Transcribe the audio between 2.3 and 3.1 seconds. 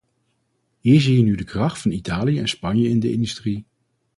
en Spanje in